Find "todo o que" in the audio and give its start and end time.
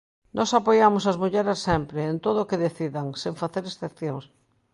2.25-2.61